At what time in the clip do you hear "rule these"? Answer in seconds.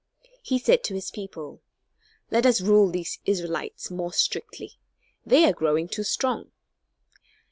2.59-3.19